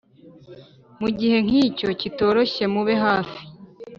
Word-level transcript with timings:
mu 1.01 1.09
gihe 1.17 1.37
nkicyo 1.45 1.89
cyitoroshye 1.99 2.63
mube 2.73 2.95
hafi 3.05 3.41